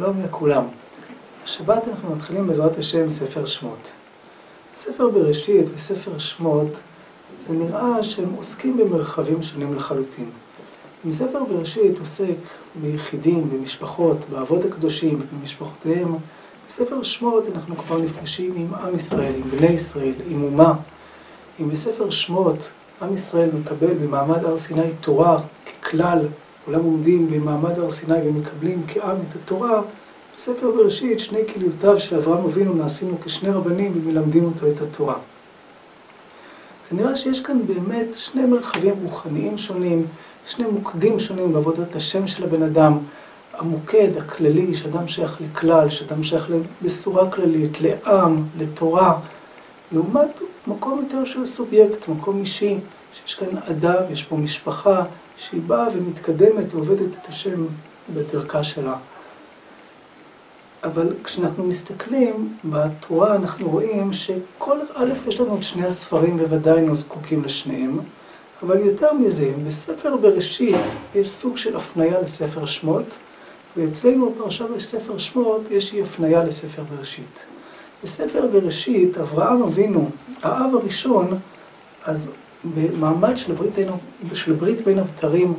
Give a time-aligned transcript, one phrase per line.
[0.00, 0.64] שלום לכולם.
[1.44, 3.90] השבת אנחנו מתחילים בעזרת השם ספר שמות.
[4.74, 6.68] ספר בראשית וספר שמות,
[7.48, 10.30] זה נראה שהם עוסקים במרחבים שונים לחלוטין.
[11.06, 12.36] אם ספר בראשית עוסק
[12.82, 16.16] ביחידים, במשפחות, באבות הקדושים, במשפחותיהם,
[16.68, 20.74] בספר שמות אנחנו כבר נפגשים עם עם ישראל, עם בני ישראל, עם אומה.
[21.60, 22.68] אם בספר שמות
[23.02, 25.38] עם ישראל מקבל במעמד הר סיני תורה
[25.82, 26.26] ככלל,
[26.70, 29.82] כולם עומדים במעמד הר סיני ומקבלים כעם את התורה,
[30.36, 35.14] בספר בראשית שני כליותיו של אברהם אבינו נעשינו כשני רבנים ומלמדים אותו את התורה.
[36.90, 40.06] זה נראה שיש כאן באמת שני מרחבים רוחניים שונים,
[40.46, 42.98] שני מוקדים שונים בעבודת השם של הבן אדם.
[43.54, 46.50] המוקד הכללי, שאדם שייך לכלל, שאדם שייך
[46.82, 49.18] לבשורה כללית, לעם, לתורה,
[49.92, 52.78] לעומת מקום יותר של סובייקט, מקום אישי,
[53.14, 55.02] שיש כאן אדם, יש פה משפחה,
[55.40, 57.66] שהיא באה ומתקדמת ועובדת את השם
[58.14, 58.96] בדרכה שלה.
[60.84, 66.94] אבל כשאנחנו מסתכלים בתורה אנחנו רואים שכל א', יש לנו את שני הספרים בוודאי היינו
[66.94, 67.98] זקוקים לשניהם,
[68.62, 73.06] אבל יותר מזה, בספר בראשית יש סוג של הפניה לספר שמות,
[73.76, 77.40] ואצלנו בפרשה בספר שמות יש אי הפניה לספר בראשית.
[78.04, 80.10] בספר בראשית, אברהם אבינו,
[80.42, 81.38] האב הראשון,
[82.04, 82.28] אז
[82.64, 83.74] במעמד של ברית,
[84.32, 85.54] של ברית בין הבתרים,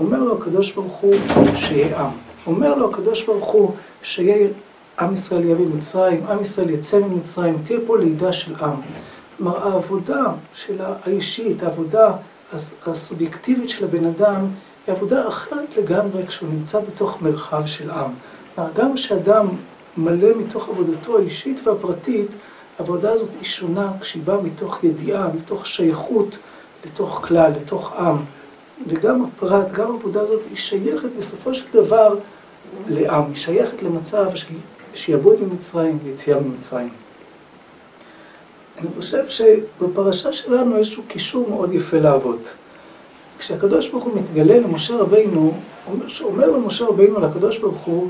[0.00, 1.14] אומר לו הקדוש ברוך הוא
[1.56, 2.10] שיהיה עם.
[2.46, 4.48] אומר לו הקדוש ברוך הוא שיהיה
[5.00, 8.76] עם ישראל יהיה במצרים, עם ישראל יצא ממצרים, תהיה פה לידה של עם.
[9.36, 12.12] כלומר, העבודה של האישית, העבודה
[12.86, 14.46] הסובייקטיבית של הבן אדם,
[14.86, 18.10] היא עבודה אחרת לגמרי כשהוא נמצא בתוך מרחב של עם.
[18.54, 19.46] כלומר, גם כשאדם
[19.96, 22.28] מלא מתוך עבודתו האישית והפרטית,
[22.78, 26.38] העבודה הזאת היא שונה כשהיא באה מתוך ידיעה, מתוך שייכות
[26.86, 28.16] לתוך כלל, לתוך עם.
[28.86, 32.14] וגם הפרט, גם העבודה הזאת היא שייכת בסופו של דבר
[32.88, 34.46] לעם, היא שייכת למצב של
[34.94, 36.88] שיעבוד ממצרים ויציאה ממצרים.
[38.78, 42.50] אני חושב שבפרשה שלנו איזשהו קישור מאוד יפה לאבות.
[43.38, 45.54] כשהקדוש ברוך הוא מתגלה למשה רבינו,
[46.20, 48.08] אומר למשה רבינו לקדוש ברוך הוא,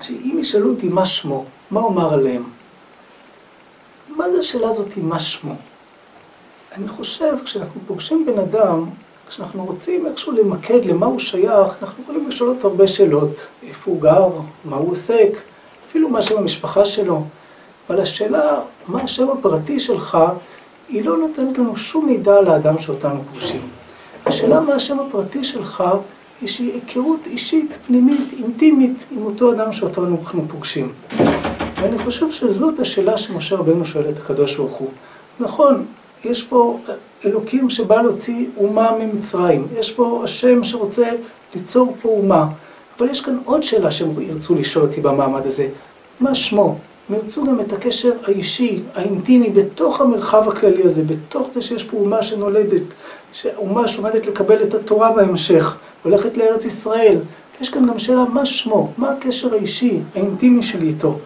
[0.00, 2.44] שאם ישאלו אותי מה שמו, מה אומר עליהם?
[4.08, 5.54] מה זה השאלה הזאת מה שמו?
[6.76, 8.84] אני חושב, כשאנחנו פוגשים בן אדם,
[9.28, 13.46] כשאנחנו רוצים איכשהו למקד למה הוא שייך, אנחנו יכולים לשאול אותו הרבה שאלות.
[13.62, 14.28] איפה הוא גר,
[14.64, 15.30] מה הוא עוסק,
[15.88, 17.24] אפילו מה שם המשפחה שלו.
[17.88, 20.18] אבל השאלה, מה השם הפרטי שלך,
[20.88, 23.60] היא לא נותנת לנו שום מידע על האדם שאותנו פוגשים.
[24.26, 25.84] השאלה מה השם הפרטי שלך,
[26.40, 30.92] היא שהיא היכרות אישית, פנימית, אינטימית, עם אותו אדם שאותו אנחנו פוגשים.
[31.80, 34.88] ואני חושב שזאת השאלה שמשה רבנו שואל את הקדוש ברוך הוא.
[35.40, 35.86] נכון,
[36.24, 36.78] יש פה
[37.24, 41.08] אלוקים שבא להוציא אומה ממצרים, יש פה השם שרוצה
[41.54, 42.46] ליצור פה אומה,
[42.98, 45.68] אבל יש כאן עוד שאלה שהם ירצו לשאול אותי במעמד הזה,
[46.20, 46.76] מה שמו?
[47.08, 51.96] הם ירצו גם את הקשר האישי, האינטימי, בתוך המרחב הכללי הזה, בתוך זה שיש פה
[51.96, 52.82] אומה שנולדת,
[53.56, 57.18] אומה שעומדת לקבל את התורה בהמשך, הולכת לארץ ישראל.
[57.60, 61.18] יש כאן גם שאלה מה שמו, מה הקשר האישי, האינטימי שלי איתו.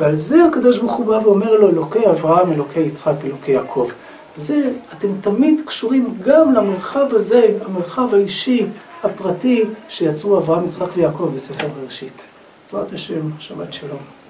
[0.00, 3.88] ועל זה הקדוש ברוך הוא בא ואומר לו, אלוקי אברהם, אלוקי יצחק, אלוקי יעקב.
[4.36, 8.66] זה, אתם תמיד קשורים גם למרחב הזה, המרחב האישי,
[9.02, 12.22] הפרטי, שיצרו אברהם, יצחק ויעקב בספר בראשית.
[12.72, 14.21] בעזרת השם, שבת שלום.